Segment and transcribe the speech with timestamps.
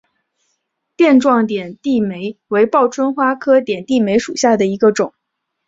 [0.95, 5.13] 垫状点地梅为报春花科点地梅属下的一个种。